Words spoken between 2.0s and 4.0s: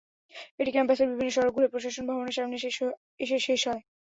ভবনের সামনে এসে শেষ হয়।